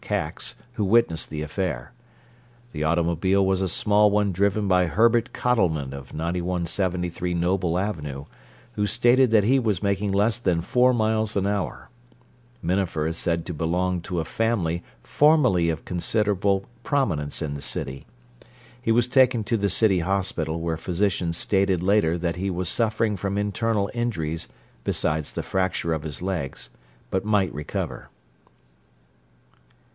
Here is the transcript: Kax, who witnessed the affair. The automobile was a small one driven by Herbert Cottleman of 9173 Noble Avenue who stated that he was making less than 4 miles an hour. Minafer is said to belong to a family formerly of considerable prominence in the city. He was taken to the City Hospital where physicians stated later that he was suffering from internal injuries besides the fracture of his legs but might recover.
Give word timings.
Kax, 0.01 0.55
who 0.73 0.83
witnessed 0.83 1.29
the 1.29 1.43
affair. 1.43 1.93
The 2.71 2.83
automobile 2.83 3.45
was 3.45 3.61
a 3.61 3.69
small 3.69 4.09
one 4.09 4.31
driven 4.31 4.67
by 4.67 4.87
Herbert 4.87 5.31
Cottleman 5.31 5.93
of 5.93 6.11
9173 6.11 7.35
Noble 7.35 7.77
Avenue 7.77 8.25
who 8.73 8.87
stated 8.87 9.29
that 9.29 9.43
he 9.45 9.59
was 9.59 9.83
making 9.83 10.11
less 10.11 10.39
than 10.39 10.59
4 10.59 10.91
miles 10.93 11.37
an 11.37 11.45
hour. 11.45 11.89
Minafer 12.63 13.07
is 13.07 13.15
said 13.17 13.45
to 13.45 13.53
belong 13.53 14.01
to 14.01 14.19
a 14.19 14.25
family 14.25 14.83
formerly 15.03 15.69
of 15.69 15.85
considerable 15.85 16.65
prominence 16.83 17.41
in 17.41 17.53
the 17.53 17.61
city. 17.61 18.07
He 18.81 18.91
was 18.91 19.07
taken 19.07 19.43
to 19.45 19.55
the 19.55 19.69
City 19.69 19.99
Hospital 19.99 20.59
where 20.59 20.77
physicians 20.77 21.37
stated 21.37 21.81
later 21.83 22.17
that 22.17 22.37
he 22.37 22.49
was 22.49 22.67
suffering 22.67 23.15
from 23.15 23.37
internal 23.37 23.89
injuries 23.93 24.47
besides 24.83 25.31
the 25.31 25.43
fracture 25.43 25.93
of 25.93 26.03
his 26.03 26.23
legs 26.23 26.69
but 27.11 27.23
might 27.23 27.53
recover. 27.53 28.09